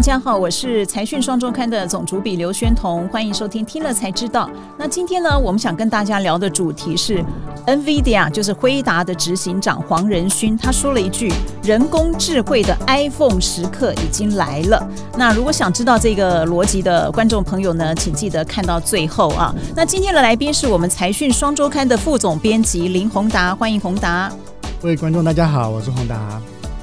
[0.00, 4.48] 大家好，我是财讯双周刊的总主笔刘轩彤，欢迎收听听了才知道。
[4.78, 7.22] 那今天呢，我们想跟大家聊的主题是
[7.66, 11.30] NVIDIA，就是辉达的执行长黄仁勋，他说了一句
[11.62, 19.54] ：“人工智慧的 iPhone 时刻已经来了。”那如果想知道这个逻辑的观众朋友呢，请记得看到最后啊。
[19.76, 24.32] 那今天的来宾是我们财讯双周刊的副总编辑林宏达，欢迎宏达。
[24.80, 26.40] 各位观众，大家好，我是宏达。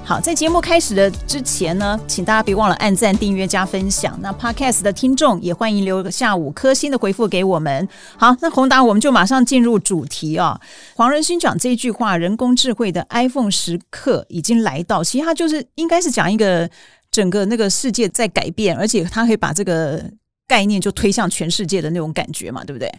[0.07, 4.17] 好，在节目开始的之前呢，请大家别忘了按赞、订阅、加分享。
[4.21, 7.85] 那 Podcast 的听众也欢迎留下五颗星的回复给我们。
[8.15, 10.57] 好，那宏达，我们就马上进入主题啊。
[10.95, 15.03] 黄仁勋讲这句话，人工智慧的 iPhone 时刻已经来到。
[15.03, 16.69] 其实他就是应该是讲一个
[17.11, 20.01] 整个那个世界在改变，而且他可以把这个
[20.47, 22.89] 概念就推向全世界的那种感觉嘛，对不对？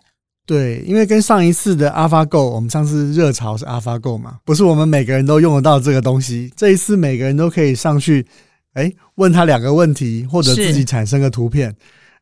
[0.49, 6.51] 对，因为跟上一次的 AlphaGo，我们上次热潮是 AlphaGo 嘛，不是我们每个人都用得到这个东西。
[6.57, 8.27] 这一次每个人都可以上去，
[8.73, 11.77] 哎，问他两个问题，或者自己产生个图片，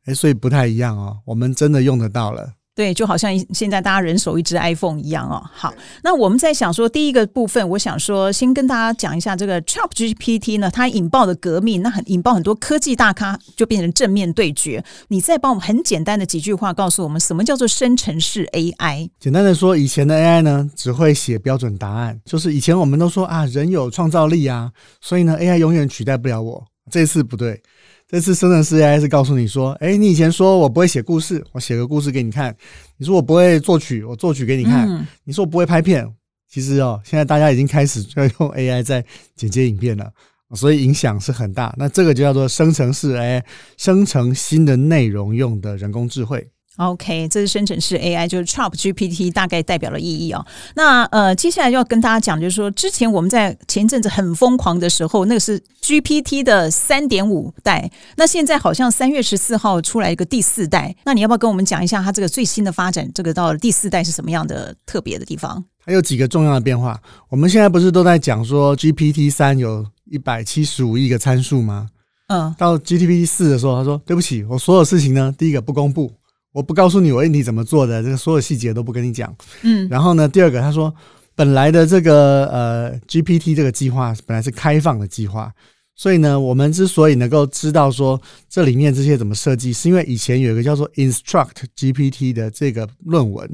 [0.06, 1.18] 哎，所以不太一样哦。
[1.24, 2.50] 我们真的用得到了。
[2.76, 5.42] 对，就好像现在大家人手一只 iPhone 一样哦。
[5.50, 5.72] 好，
[6.04, 14.84] 那我们在想说第一个部分，我想说先跟大家讲一下这个 ChatGPT 呢，它引爆的革命，那很引爆很多科技大咖就变成正面对决。
[15.08, 19.08] 你再帮我们很简单的几句话告诉我们，什么叫做生成式 AI？
[19.18, 26.62] 简单的说，以前的 AI 呢，只会写标准答案，就是以前我们都说啊，人有创造力啊，所以呢，AI 永远取代不了我。
[26.90, 27.60] 这次不对。
[28.08, 32.52] 这次生成式 AI 是告诉你说，哎，你以前说我不会写故事，我写个故事给你看；
[32.96, 36.08] 你说我不会作曲，我作曲给你看；嗯、你说我不会拍片，
[36.48, 40.08] 其实哦，现在大家已经开始就要用 AI 在剪接影片了，
[40.54, 41.74] 所以影响是很大。
[41.76, 43.42] 那这个就叫做生成式 AI，
[43.76, 46.48] 生成新的内容用的人工智慧。
[46.76, 50.44] OK，这是生成式 AI，就是 ChatGPT 大概代表的意义哦。
[50.74, 63.10] 那呃，接下来就要跟大家讲，就是说之前我们在前阵子很疯狂的时候，那个是 GPT 的三点五代，那现在好像三月十四号出来一个第四代，那你要不要跟我们讲一下它这个最新的发展？
[63.14, 65.64] 这个到了第四代是什么样的特别的地方？
[65.84, 67.00] 还有几个重要的变化。
[67.30, 71.88] 我们现在不是都在讲说 GPT 三有一百七十五亿个参数吗？
[72.28, 76.12] 嗯，到 GPT 四的时候，他说对不起，我所有事情呢，第一个不公布。
[76.56, 79.36] 我不告诉你我问题怎么做的，这个所有细节都不跟你讲。
[79.60, 80.90] 嗯，然后呢，第二个他说，
[81.34, 85.52] 本来的这个呃 GPT 这个计划本来是开放的计划，
[85.94, 88.18] 所以呢，我们之所以能够知道说
[88.48, 93.46] 这里面这些怎么设计，是因为以前有一个叫做 Instruct GPT 的这个论文，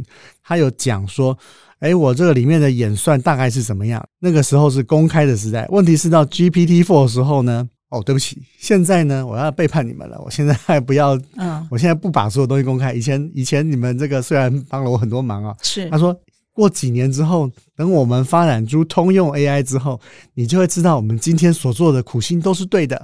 [0.44, 1.36] 他有讲说，
[1.80, 4.00] 哎，我这个里面的演算大概是怎么样？
[4.20, 7.68] 那个时候是公开的时代，问题是到 GPT Four 的时候呢？
[7.92, 10.18] 哦，对不起，现在呢，我要背叛你们了。
[10.24, 12.94] 我现在还不要，嗯，我现在不把所有东西公开。
[12.94, 16.18] 以前，以前你们这个虽然帮了我很多忙啊，是他说
[16.54, 20.00] 过几年之后，等我们发展出通用 AI 之后，
[20.32, 22.96] 你就会知道我们今天所做的苦心都是对的。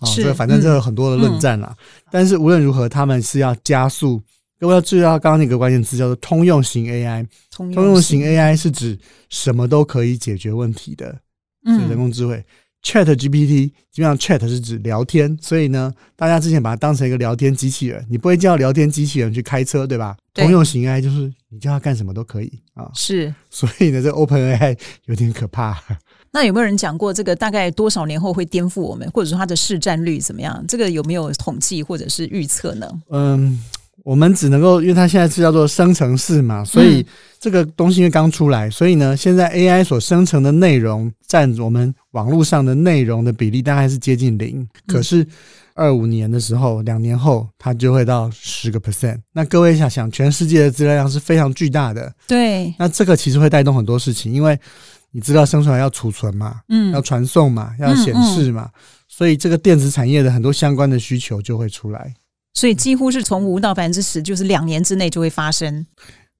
[0.00, 1.74] 哦，这反正这有很多的论战了。
[2.10, 4.22] 但是无论如何，他们是要加速。
[4.60, 7.26] 各位要注意到刚刚那个关键词叫做通用型 AI。
[7.50, 8.96] 通用型 AI 是指
[9.28, 11.18] 什么都可以解决问题的，
[11.66, 12.42] 嗯，人工智慧。
[12.84, 20.16] Chat GPT 基本上 Chat 是指聊天，所以呢，大家之前把它当成一个聊天机器人，你不会叫聊天机器人去开车，对吧？
[20.32, 20.44] 对。
[20.44, 22.90] 通用型 AI 就是你叫它干什么都可以啊。
[22.94, 23.34] 是。
[23.50, 25.82] 所以呢，这 OpenAI 有点可怕。
[26.30, 30.62] 那有没有人讲过这个大概多少年后会颠覆我们，或者说它的市占率怎么样？
[30.68, 32.88] 这个有没有统计或者是预测呢？
[33.10, 33.58] 嗯。
[34.04, 37.04] 我们只能够，因为它现在是叫做生成式嘛，所以
[37.40, 44.68] 这个东西因为刚出来，所以呢，现在 AI 所生成的内容占我们网络上的内容的比例大概是接近零。
[44.86, 45.26] 可是
[45.72, 49.18] 二五年的时候，两年后它就会到十个 percent。
[49.32, 52.74] 那各位想想，全世界的资料量是非常巨大的，对。
[52.78, 54.58] 那这个其实会带动很多事情，因为
[55.12, 58.68] 你资料生出来要储存嘛，嗯，要传送嘛，要显示嘛，
[59.08, 62.12] 所以这个电子产业的很多相关的需求就会出来。
[62.54, 65.84] 所以几乎是从五到百分之十，就是两年之内就会发生。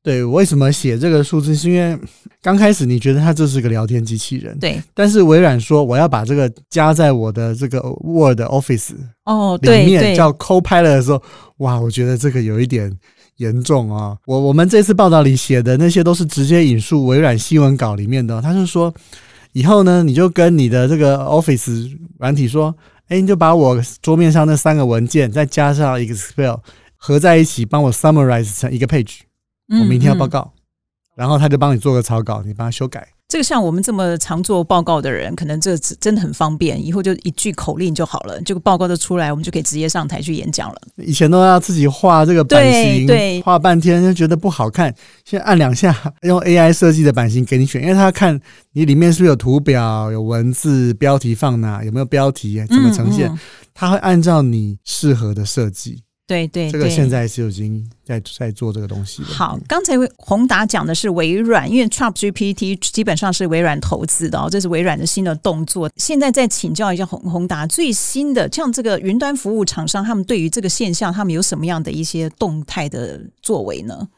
[0.02, 1.56] 对，我为什么写这个数字？
[1.56, 1.98] 是因为
[2.42, 4.80] 刚开始你觉得它这是个聊天机器人，对。
[4.92, 8.92] 但是微软说我要把这个加在我的这个 Word Office
[9.24, 11.22] 哦里面叫 Copilot 的时候，
[11.56, 12.92] 哇，我觉得这个有一点
[13.38, 14.14] 严重啊。
[14.26, 18.94] 我我们这次报道里写的那些都是直接引述微软新闻稿里面的，他就说
[19.52, 22.76] 以后呢，你就跟你的这个 Office 软体说。
[23.08, 26.56] 哎，你就把我桌面上那三个文件，再加上 Excel
[26.96, 29.20] 合在一起，帮我 summarize 成一个 page。
[29.68, 30.60] 我明天要报告，嗯嗯、
[31.16, 33.08] 然后他就帮你做个草稿，你帮他修改。
[33.34, 40.80] 这个像我们这么常做报告的人，可能这真的很方便，以后就一句口令就好了，这个报告就出来，我们就可以直接上台去演讲了。
[40.98, 44.94] 以前都要自己画这个版型，对，画半天就觉得不好看，
[45.24, 45.92] 现在按两下
[46.22, 48.40] 用 AI 设计的版型给你选，因为他看
[48.70, 53.38] 你里面是不是有图表、有文字、标题放哪，有没有标题，怎么呈现，嗯嗯、
[53.74, 56.04] 他会按照你适合的设计。
[56.26, 59.22] 对对，这个现在是已经在在做这个东西。
[59.24, 65.90] 好，刚才宏达讲的是微软，因为 c h a p GPT 基本上是微软投资的哦，这是微软的新的动作。
[65.96, 74.08] 现在再请教一下宏宏达，最新的像这个云端服务厂商，他们对于这个现象，他们有什么样的一些动态的作为呢？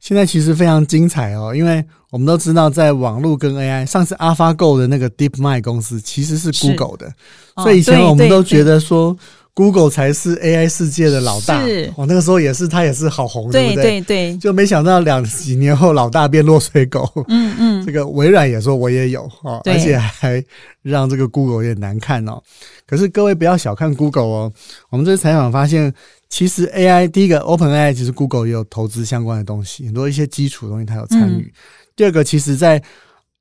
[0.00, 7.14] 现在其实非常精彩哦，因为我们都知道，在网络跟 AI，上次 AlphaGo 的那个 DeepMind 公司其实是 Google 的，
[7.54, 9.16] 哦、所以以前我们都觉得说。
[9.54, 13.82] Google 才是 AI 世界的老大，是我那个时候也是，他也是好红，对不对？
[13.82, 17.06] 对对，就没想到两几年后，老大变落水狗。
[17.28, 20.42] 嗯嗯， 这个微软也说我也有哦，而且还
[20.80, 22.42] 让这个 Google 有点难看哦。
[22.86, 24.52] 可是各位不要小看 Google 哦，
[24.88, 25.92] 我们这次采访发现，
[26.30, 31.52] 其实 AI 第一个 OpenAI 其实 Google 也有投资相关的东西，很多一些基础的东西它有参与。
[31.94, 32.82] 第二个，其实在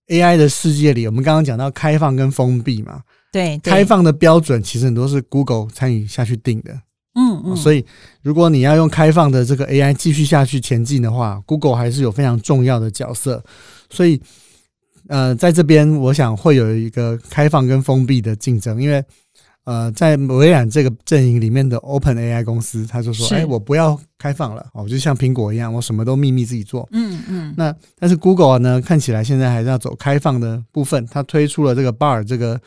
[0.10, 3.00] AI 的世界里，我们刚刚讲到开放跟封闭嘛。
[3.32, 6.74] 对，开放的标准其实很多是 Google 参与下去定的，
[7.16, 7.86] 嗯嗯，所以
[8.22, 13.42] 如果你要用开放的这个 AI 继续下去前进的话，Google 还是有非常重要的角色。
[13.90, 14.22] 所以，
[15.08, 19.02] 呃，在这边我想会有一个开放跟封闭的竞争，因为
[19.64, 27.54] 呃，在微软这个阵营里面的 OpenAI 公司，他就说：“哎，我不要开放了，我就像苹果一样，我什么都秘密自己做。”嗯嗯。
[27.56, 32.60] 那但是 Google 呢，看起来现在还是要走开放的部分，它推出了这个 Bard 这个。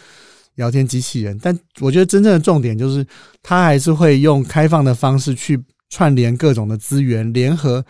[0.56, 3.06] 聊天机器人，但我觉得真正的重点就是，
[3.42, 5.60] 它还是会用开放的方式去
[5.90, 7.84] 串联各种的资源，联合。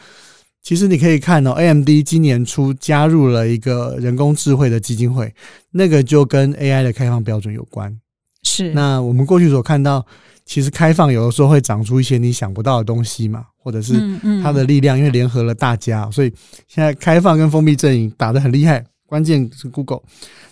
[0.62, 5.30] 其实你可以看到，哦，AMD 今年初加入了一个人工智慧的基金会，
[5.72, 7.94] 那个就跟 AI 的开放标准有关。
[8.42, 8.72] 是。
[8.72, 10.06] 那我们过去所看到，
[10.46, 13.92] 其实开放有的时候会长出一些你想不到的东西嘛，或者是
[14.42, 16.32] 它的力量，因为联合了大家，所以
[16.66, 18.82] 现在开放跟封闭阵营打得很厉害。
[19.14, 20.00] 关键是 Google。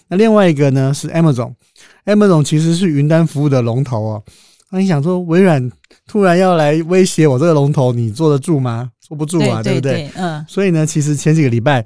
[0.07, 4.23] 那另外一个呢是 Amazon，Amazon 其实是云端服务的龙头哦。
[4.71, 5.69] 那你想说微软
[6.07, 8.89] 突然要来威胁我这个龙头，你坐得住吗？
[9.01, 10.23] 坐不住啊，对，对，对，对不对？
[10.23, 10.45] 嗯。
[10.47, 11.85] 所以呢，其实前几个礼拜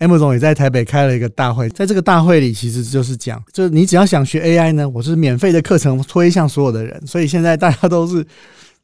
[0.00, 7.00] ，Amazon 也在台北开了一个大会，在这个大会里，其实就是讲，就是你只要想学 AI 呢，我是免费的课程推向所有的人。
[7.06, 8.26] 所以现在大家都是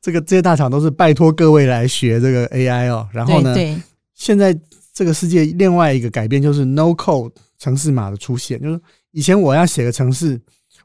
[0.01, 3.09] 这个这些大厂都是拜托各位来学这个 AI 哦。
[3.11, 3.77] 然后呢，对，
[4.15, 4.57] 现在
[4.93, 7.33] 这个世界另外一个改变就是 No Code。
[7.59, 8.81] 城市码的出现，就是
[9.13, 10.41] 以前我要写个城市，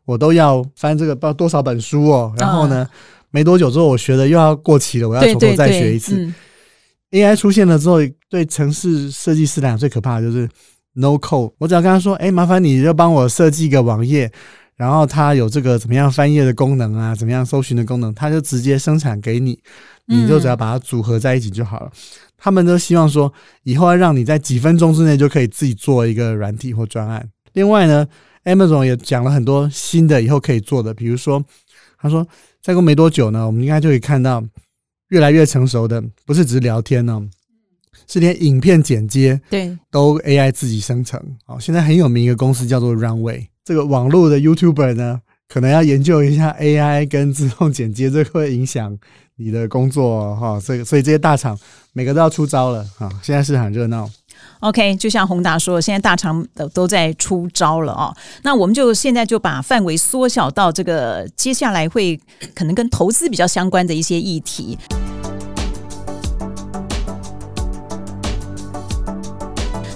[0.05, 2.31] 我都要翻这个不知道多少本书哦。
[2.37, 2.87] 然后呢，
[3.31, 6.31] 没多久之后，我学的又要过期了，我要从头再学一次。
[7.09, 7.97] AI 出现了之后，
[8.29, 10.47] 对城市设计师来讲最可怕的就是
[10.93, 11.51] no code。
[11.57, 14.31] 我只要跟他说：“哎，麻烦你就帮我设计一个网页，
[14.75, 19.59] 然后它有这个怎么样翻页的功能啊，怎么样搜寻的功能，它就直接生产给你，
[20.05, 21.91] 你就只要把它组合在一起就好了。”
[22.37, 27.27] 他们都希望说，以后要让你在几分钟之内就可以自己做一个软体或专案。
[27.53, 28.07] 另外呢
[28.43, 31.43] ，Amazon 也讲了很多新的以后可以做的，比如说，
[31.99, 32.25] 他说
[32.61, 34.43] 再过没多久呢，我们应该就可以看到
[35.09, 37.27] 越来越成熟的，不是只是聊天呢，
[38.07, 41.19] 是连影片剪接对都 AI 自己生成。
[41.47, 48.97] 哦，现在很有名一个公司叫做 Runway，这个网络的 YouTuber 呢，可能要研究一下 AI 跟自动剪接，这会影响
[49.37, 50.59] 你的工作哈。
[50.59, 51.57] 所以，所以这些大厂。
[51.93, 53.09] 每个都要出招了啊！
[53.23, 54.07] 现在是很热闹。
[54.59, 58.15] OK，就像宏达说，现在大厂都都在出招了哦。
[58.43, 62.15] 那我们就现在就把范围缩小到这个接下来会
[62.53, 64.77] 可能跟投资比较相关的一些议题。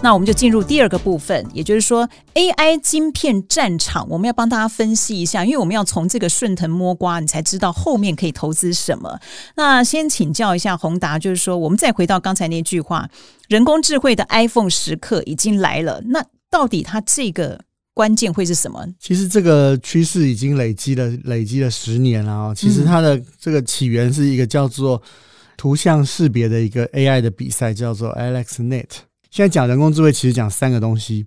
[0.03, 9.19] 那我们就进入第二个部分，也就是说 AI 晶片战场，我们要帮大家分析一下，因为我们要从这个顺藤摸瓜，你才知道后面可以投资什么。
[9.55, 13.07] 那先请教一下宏达，就是说，我们再回到刚才那句话，
[13.47, 17.61] 人工智慧的 iPhone 时刻已经来了，那到底它这个
[17.93, 18.83] 关键会是什么？
[18.99, 22.55] 其实这个趋势已经累积了累积了十年了啊。
[22.55, 24.99] 其实它的这个起源是一个叫做
[25.55, 28.87] 图像识别的一个 AI 的比赛，叫做 AlexNet。
[29.31, 31.25] 现在讲人工智慧，其实讲三个东西。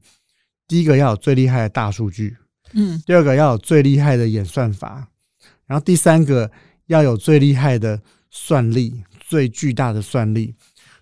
[0.69, 2.37] 第一个要有最厉害的大数据，
[2.75, 5.09] 嗯，第二个要有最厉害的演算法，
[5.67, 6.51] 然后第三个
[6.87, 10.55] 要有最厉害的算力，最巨大的算力。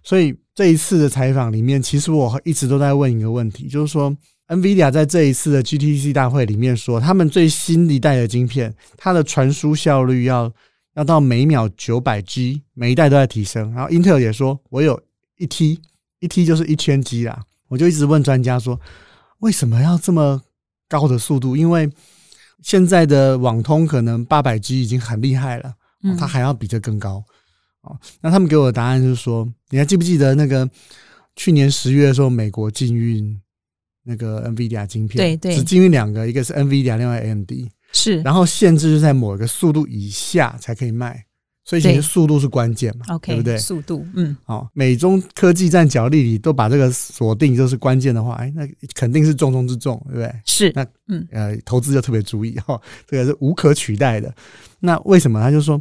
[0.05, 4.17] 所以这一次的采访里面，其实我一直都在问一个问题，就是说
[4.49, 10.53] ，NVIDIA 在这一次的 GTC 大会里面说，他们最新一代的晶片，它的传输效率要
[10.95, 13.73] 要到每秒九百 G，每一代都在提升。
[13.73, 15.01] 然后 Intel 也说，我有
[15.37, 15.81] 一 T。
[16.23, 18.81] 一 T 就是一千 G 啦，我就一直问专家说，
[19.41, 20.41] 为什么要这么
[20.89, 21.57] 高的速度？
[21.57, 21.91] 因为
[22.63, 25.75] 现在的网通可能八百 G 已经很厉害了，
[26.17, 27.25] 它还要比这更高。
[27.83, 30.71] 哦，那他们给我的答案就是说，你还记不记得那个
[31.35, 33.37] 去年十月的时候，美国禁运
[34.05, 35.17] 那个 NVIDIA 晶片？
[35.17, 37.51] 对对，只禁运两个，一个是 NVIDIA，另外 AMD
[37.93, 41.27] 是，然后限制就在某一个速度以下才可以卖，
[41.65, 43.57] 所以其实速度是关键嘛，对不对？
[43.59, 50.33] 速度，嗯，好，美中科技战角力里都把这个锁定就是关键的话，哎，那肯定是重中之重，对不对？
[50.45, 54.35] 是，那嗯呃，投资就特别注意哈，这个是无可取代的。
[54.81, 55.41] 那为什么？
[55.41, 55.81] 他就说，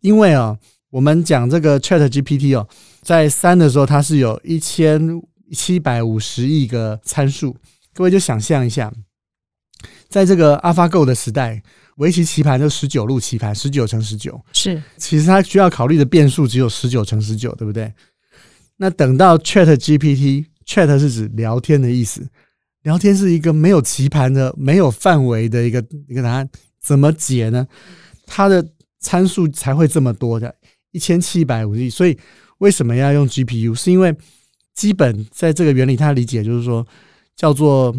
[0.00, 0.58] 因为啊。
[0.90, 2.66] 我们讲这个 Chat GPT 哦，
[3.02, 7.54] 在三的时候，它是有一千七百五十亿个参数。
[7.92, 8.90] 各位就想象一下，
[10.08, 11.62] 在这个 AlphaGo 的时代，
[11.96, 14.82] 围棋棋盘就十九路棋盘，十九乘十九是。
[14.96, 17.92] 其实它需要考虑的变数只有十九乘十九，对不对？
[18.76, 22.28] 那等到 Chat GPT，Chat 是指聊天的意思，
[22.82, 26.48] 聊天是一个没有棋盘的、没有范围的一个一个答案，
[26.80, 27.66] 怎么解呢？
[28.26, 28.66] 它的
[29.00, 30.54] 参数才会这么多的。
[30.92, 32.18] 一千七百五十亿，所以
[32.58, 33.74] 为什么要用 GPU？
[33.74, 34.14] 是因为
[34.74, 36.86] 基本在这个原理，他理解就是说
[37.34, 37.94] 叫做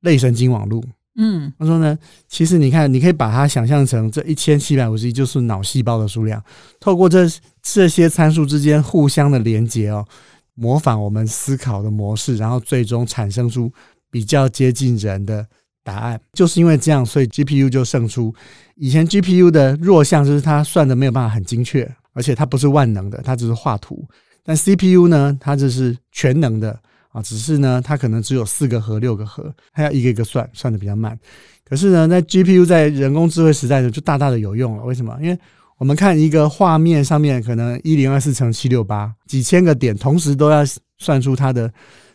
[0.00, 0.82] 类神经网络。
[1.16, 6.42] 嗯，他说呢，其实你看，你可以把它想象成这一千七百五十亿就是脑细胞的数量，
[6.80, 7.26] 透过这
[7.62, 10.06] 这些参数之间互相的连接哦，
[10.54, 13.72] 模仿我们思考的模式，然后最终产生出
[14.10, 15.46] 比较接近人的
[15.82, 16.20] 答案。
[16.32, 18.34] 就是因为这样，所以 GPU 就胜出。
[18.76, 21.90] 以前 GPU 的弱项就是它算的没有办法很精确。
[22.14, 24.06] 而且它不是万能的，它只是画图。
[24.44, 26.78] 但 CPU 呢，它这是全能的
[27.12, 31.18] 啊，只是呢，它可能只有四个核、六个核，它要一个一个算，算的比较慢。
[31.64, 34.84] 可是呢，在 GPU 在人工智慧时代呢，就大大的有用了。
[34.84, 35.16] 为什么？
[35.20, 35.38] 因为
[35.78, 40.62] 我们看一个画面上面可能一零二四乘七六八几千个点，同时都要
[40.98, 41.72] 算出它的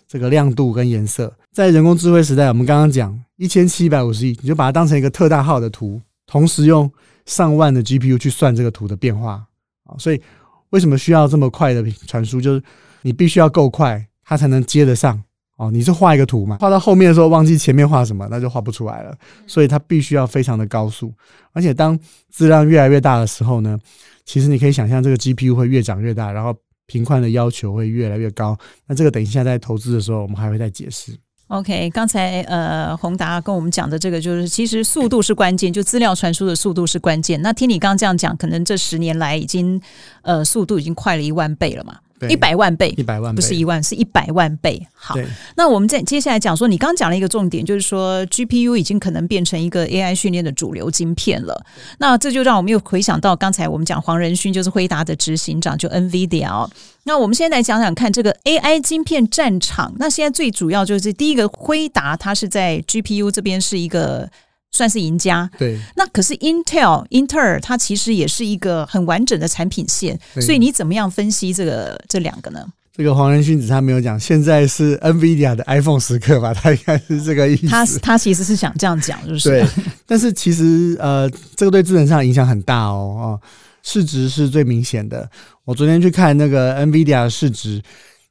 [0.08, 1.34] 这个亮度跟颜色。
[1.52, 6.92] 在人工智慧时代，我们刚刚讲一千七百五十亿，你就把它当成一个特大号的图，同时用
[7.26, 9.44] 上万的 GPU 去算这个图的变化。
[9.86, 10.22] 啊所以，
[10.70, 12.40] 为什么需要这么快的传输？
[12.40, 12.62] 就是
[13.02, 15.24] 你必须要够快，它才能接得上。
[15.58, 19.18] 哦，你是画一个图嘛，画到后面的时候忘记前面画什么，那就画不出来了。
[19.48, 21.12] 所以它必须要非常的高速，
[21.52, 22.00] 而且当
[22.32, 23.80] 质量越来越大的时候呢，
[24.24, 26.56] 其实你可以想象这个 GPU 会越长越大，然后
[26.86, 28.56] 频宽的要求会越来越高。
[28.86, 31.18] 那这个等一下在投资的时候，我们还会再解释。
[31.48, 37.42] OK，刚才呃宏达跟我们讲的这个就是，其实速度是关键，就资料传输的速度是关键。
[37.42, 39.82] 那听你刚刚这样讲，可能这十年来已经
[40.22, 41.98] 呃速度已经快了一万倍了嘛。
[42.30, 44.82] 一百万倍，一百万倍，不是一万，是一百万倍。
[44.94, 45.16] 好，
[45.56, 51.64] 那我们再接下来讲说，你刚刚讲了一个重点，就是说 GPU 已经可能变成一个 AI 训练的主流晶片了。
[52.00, 56.70] 那这就让我们又回想到刚才我们讲黄仁勋就是辉达的执行长，就 NVIDIA 哦。
[57.04, 59.94] 那我们现在来讲讲看这个 AI 晶片战场。
[59.98, 64.30] 那现在最主要就是第一个辉达，它是在 GPU 这边是一个。
[64.72, 65.80] 算是赢家，对。
[65.96, 72.66] 那可是 Intel，英特尔它其实也是一个很完整的产品线，所以你怎么样分析这个这两个呢？
[72.94, 76.52] 这个黄仁勋子他没有讲，现在是 NVIDIA 的 iPhone 时刻吧？
[76.52, 77.68] 他应该是这个意思。
[77.68, 79.66] 他他其实是想这样讲，就是对。
[80.06, 83.42] 但是其实呃，这个对资本上影响很大哦哦，
[83.84, 85.30] 市值是最明显的。
[85.64, 87.80] 我昨天去看那个 NVIDIA 的市值，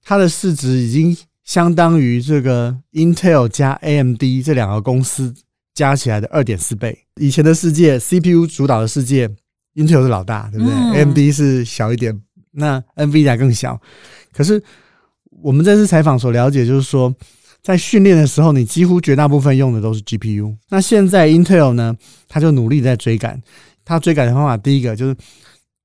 [0.04, 5.32] 它的市值已经相当于这个 Intel 加 AMD 这两个公司。
[5.76, 6.99] 加起来的二点四倍。
[7.21, 9.28] 以前的世界，CPU 主导的世界
[9.75, 10.75] ，Intel 是老大，对不对？
[10.75, 12.18] 嗯，AMD 是小一点，
[12.52, 13.78] 那 NVIDIA 更小。
[14.33, 14.61] 可是
[15.42, 17.14] 我们这次采访所了解，就是说，
[17.62, 20.56] 在训练的时候，你几乎绝大部分用的都是 GPU。
[20.71, 21.95] 那现在 Intel 呢，
[22.26, 23.40] 他就努力在追赶。
[23.85, 25.14] 他追赶的方法，第一个就是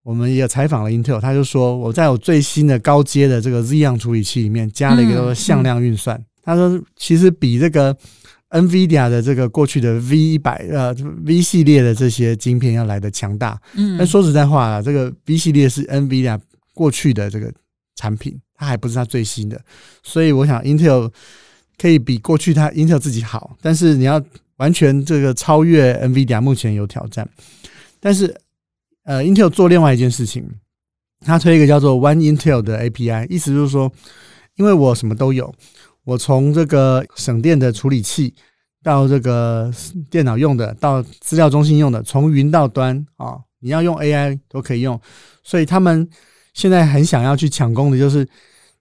[0.04, 6.24] 我们也采访了 Intel，他就说，我在我最新的高阶的这个 Xeon 处理器里面加了一个叫做向量运算。
[6.42, 7.96] 他说，其实比这个。
[8.52, 10.94] NVIDIA 的这个过去的 V 一百呃
[11.24, 16.38] V 系列的这些晶片要来的强大，嗯，但说实在话啊，这个 V 系列是 NVIDIA
[16.74, 17.50] 过去的这个
[17.96, 19.60] 产品，它还不是它最新的，
[20.04, 21.10] 所以我想 Intel
[21.78, 24.22] 可以比过去它 Intel 自己好，但是你要
[24.58, 27.30] 完全这个超越 NVIDIA 目前有挑战，
[28.02, 28.36] 但是
[29.06, 30.46] 呃 Intel 做另外一件事情，
[31.26, 33.90] 它推一个叫做 One Intel 的 API，意思就是说，
[34.58, 35.56] 因为我什么都有。
[36.12, 38.34] 我从这个省电的处理器，
[38.84, 39.72] 到这个
[40.10, 45.00] 电脑用的，到资料中心用的，从云到端啊，你要用 AI 都可以用。
[45.42, 46.06] 所以他们
[46.54, 48.28] 现在很想要去抢攻的就是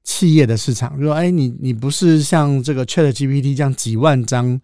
[0.02, 4.60] 企业的市场，就说：哎，你你不是像这个 ChatGPT 这样几万张，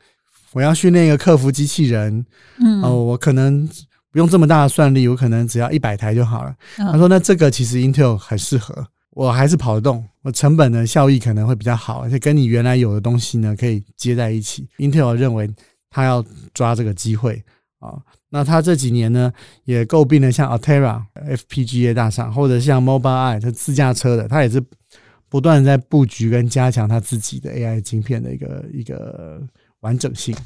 [0.52, 2.26] 我要训练一个客服机器人，
[2.58, 3.68] 嗯，哦，我可能
[4.10, 6.52] 不用这么大的算力，我可能只要一百台就好了。
[6.76, 8.88] 他说：那这个其实 Intel 很适合。
[9.16, 14.68] 我还是跑得动，我成本的效益可能会比较好，而且跟你原来有的东西呢可以接在一起。
[14.76, 15.50] Intel 认为
[15.88, 17.42] 他要抓这个机会
[17.78, 19.32] 啊，那他这几年呢
[19.64, 24.62] 也诟病了，像 Altera FPGA 大厂，或者像 Mobileye 他自驾车的，他也是
[25.30, 29.42] 不断在布局跟加强他自己的 AI 晶片的一个一个
[29.80, 30.36] 完整性。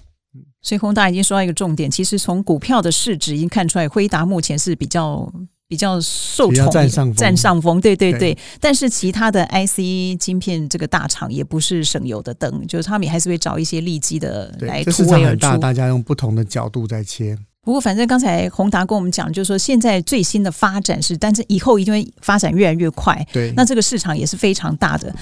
[0.63, 5.29] 所以宏达已经说到一个重点，其实从股票的市值已经看出来，辉达目前是比较
[5.71, 7.81] 比较受宠，占上风，占上风。
[7.81, 15.43] 对对对，对，但是其他的 IC 晶片这个大厂也不是省油的灯，就是他们也还是会找一些利基的来突围而出。
[15.43, 17.39] 大，大家用不同的角度在切。
[17.63, 23.25] 不过反正刚才宏达跟我们讲，就是说现在最新的发展是，但是以后一定会发展越来越快。
[23.33, 25.15] 对，那这个市场也是非常大的。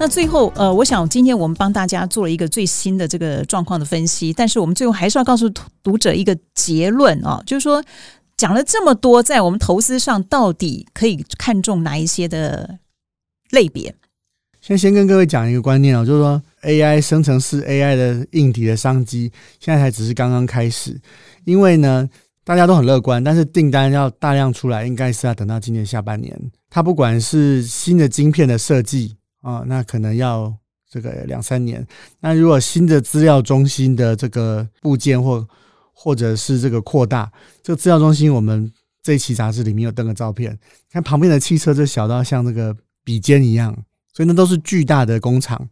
[0.00, 5.52] 那最后，呃，我想今天我们帮大家做了一个最新的这个状况的分析，但是我们最后还是要告诉
[5.82, 7.82] 读者一个结论啊，就是说
[8.36, 12.78] 讲了这么多，在我们投资上到底可以看重哪一些的
[13.50, 13.92] 类别？
[14.60, 20.96] 先先跟各位讲一个观念啊，就是说 AI 生成式 AI 的硬体的商机，现在才只是刚刚开始，
[21.44, 22.08] 因为呢，
[22.44, 26.40] 大家都很乐观，但是订单要大量出来，应该是要等到今年下半年。
[26.70, 29.17] 它不管是新的晶片的设计。
[29.48, 30.54] 啊、哦，那可能要
[30.90, 31.86] 这个两三年。
[32.20, 35.48] 那如果新的资料中心的这个部件或
[35.94, 38.70] 或者是这个扩大，这个资料中心，我们
[39.02, 40.58] 这一期杂志里面有登个照片，
[40.92, 43.74] 看旁边的汽车就小到像那个笔尖一样，
[44.12, 45.66] 所以那都是巨大的工厂。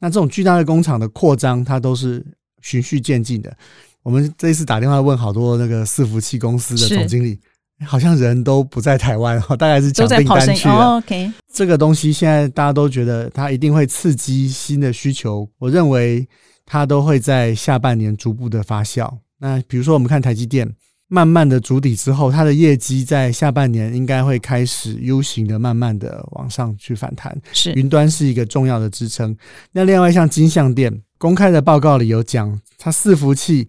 [0.00, 2.26] 那这种巨大的工厂的扩张，它都是
[2.62, 3.56] 循序渐进的。
[4.02, 7.38] 我们这一次打电话问好多那个伺服器公司的总经理。
[7.86, 10.74] 好像人都不在台湾，大概是抢订单去了。
[10.74, 16.28] 哦 OK，这个东西现在大家都觉得它一定会刺激新的需求，我认为
[16.66, 19.10] 它都会在下半年逐步的发酵。
[19.38, 20.70] 那比如说我们看台积电，
[21.08, 27.36] 慢慢的筑底之后，它的业绩在下半年应该会开始 U 型的慢慢的往上去反弹。
[27.52, 29.34] 是，云端是一个重要的支撑。
[29.72, 33.68] 那另外像金像电公开的报告里有讲，它伺服器。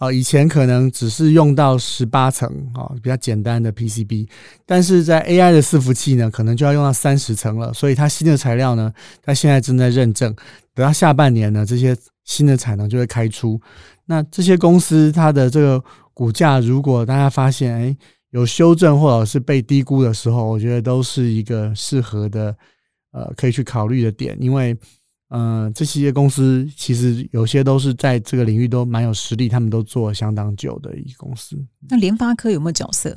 [0.00, 4.26] 啊，以前可能只是用到十八层啊，比较简单的 PCB，
[4.64, 7.70] 但是在 AI 的伺服器呢，可能就要用到三十层了。
[7.74, 8.90] 所以它新的材料呢，
[9.22, 10.34] 它现在正在认证，
[10.74, 13.60] 等到下半年呢，这些新的产能就会开出。
[14.06, 17.94] 那这些公司它的这个股价，如果大家发现哎
[18.30, 22.56] 有修正或者是被低估的时候，我觉得都是一个适合的
[23.12, 24.74] 呃可以去考虑的点，因为。
[25.30, 31.56] 嗯、呃，这些公司其实有些都是在这个领域都蛮有实力，他们都做了相当久的一个公司。
[31.88, 33.16] 那联发科有没有角色？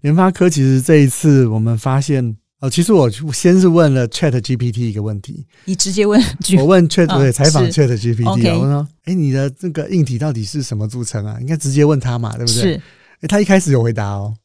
[0.00, 6.22] 联发科其实这一次我们发现，呃，其实我先是问了 Chat GPT 一个问题，你直接问？
[6.58, 8.24] 我问 Chat，对，采访 Chat GPT，
[8.56, 11.38] 我说，哎、欸，你的这个硬体到底是什么组成啊？
[11.40, 12.62] 应该直接问他嘛，对不对？
[12.62, 12.82] 是。
[13.22, 14.36] 哎，他一开始有回答哦，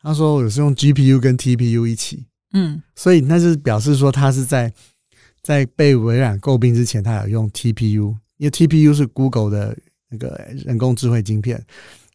[0.00, 4.72] 他说我是用 GPU 跟 TPU 一起，嗯，所以那是表示说他是在。
[5.42, 9.76] 在被微软诟病之前，他有用 TPU，因为 TPU 是 Google 的
[10.08, 11.64] 那个人工智慧晶片。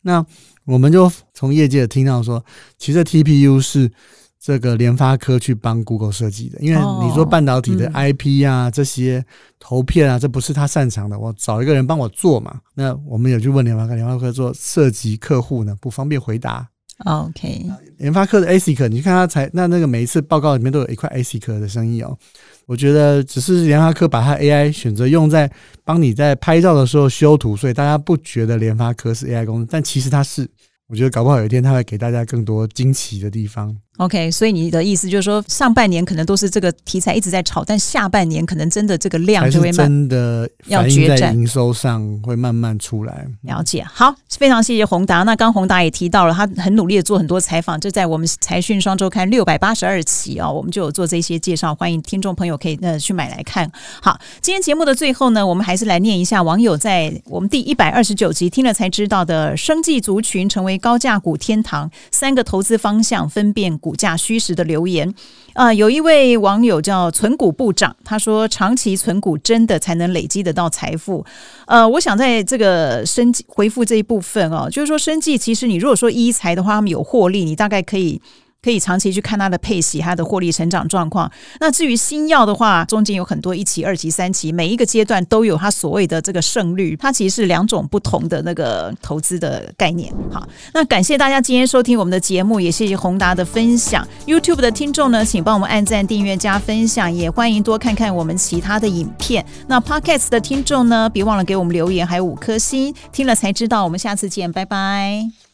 [0.02, 0.26] 那
[0.66, 2.44] 我们就从业界听到说，
[2.78, 3.92] 其实 TPU 是
[4.40, 9.26] 这个联发科去帮 Google 设计的，因为你说半导体的 IP 啊，这些
[9.60, 12.62] 投片啊，这不是他擅长的，我找一个人帮我做嘛。
[12.76, 16.70] 那我们有去问联发科，联发科说涉及客户呢，不方便回答。
[17.06, 17.66] OK，
[17.98, 22.18] 联发科的 ASIC，你看他才那那个每一次报告里面都有一块 ASIC 的生意哦。
[22.66, 25.52] 我觉得只是联发科把它 AI 选择用在
[25.84, 30.50] 帮你在拍照的时候修图，所以大家不觉得联发科是 AI 公司，但其实它是。
[30.88, 33.76] 我觉得搞不好有一天它会给大家更多惊奇的地方。
[33.98, 43.26] OK，所以你的意思就是说，上半年可能都是这个题材一直在炒，但下半年可能真的这个量就会慢真的要决战，营收上会慢慢出来。
[43.42, 45.24] 了解，好，非常谢谢宏达。
[45.24, 53.72] 那刚宏达也提到了，他很努力的做很多采访，就在我们财讯双周刊六百八十二期啊，我们就有做这些介绍，欢迎听众朋友可以呃去买来看。
[54.02, 65.14] 好，今天节目的最后呢，我们还是来念一下网友在我们第一百二十九集听了才知道的生计族群成为高价股天堂，三个投资方向分辨股价虚实的留言
[65.54, 71.24] 啊、有一位网友叫存股部长，他说长期存股真的才能累积得到财富。
[71.68, 78.20] 呃，我想在这个生计回复这一部分哦，就是说生计其实你如果说一财的话，他们有获利，你大概可以。
[78.66, 81.32] 可以长期去看它的配息，它的获利成长状况。
[81.60, 90.12] 那至于新药的话，中间有很多一期、二期、三期，每一个阶段都有它所谓的这个胜率，它其实是两种不同的那个投资的概念。
[90.32, 94.06] 好，那感谢大家今天收听我们的节目，也谢谢宏达的分享。
[94.26, 99.46] YouTube 的听众呢，请帮我们按赞、订阅、加分享，也欢迎多看看我们其他的影片。
[99.68, 102.92] 那 Podcast 的听众呢，别忘了给我们留言，还有五颗星。
[103.12, 105.45] 听了才知道，我们下次见，拜拜。